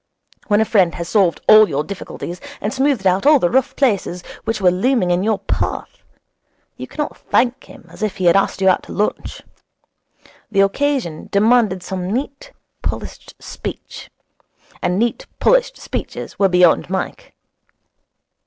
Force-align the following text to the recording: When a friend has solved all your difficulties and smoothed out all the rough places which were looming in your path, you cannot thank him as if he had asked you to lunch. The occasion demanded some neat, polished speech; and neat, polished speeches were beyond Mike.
When 0.47 0.59
a 0.61 0.65
friend 0.65 0.95
has 0.95 1.09
solved 1.09 1.41
all 1.47 1.69
your 1.69 1.83
difficulties 1.83 2.41
and 2.59 2.73
smoothed 2.73 3.05
out 3.05 3.27
all 3.27 3.37
the 3.37 3.51
rough 3.51 3.75
places 3.75 4.23
which 4.45 4.59
were 4.59 4.71
looming 4.71 5.11
in 5.11 5.21
your 5.21 5.37
path, 5.37 6.01
you 6.75 6.87
cannot 6.87 7.15
thank 7.17 7.65
him 7.65 7.85
as 7.87 8.01
if 8.01 8.17
he 8.17 8.25
had 8.25 8.35
asked 8.35 8.61
you 8.61 8.75
to 8.81 8.91
lunch. 8.91 9.43
The 10.49 10.61
occasion 10.61 11.29
demanded 11.31 11.83
some 11.83 12.11
neat, 12.11 12.51
polished 12.81 13.35
speech; 13.39 14.09
and 14.81 14.97
neat, 14.97 15.27
polished 15.39 15.77
speeches 15.77 16.39
were 16.39 16.49
beyond 16.49 16.89
Mike. 16.89 17.35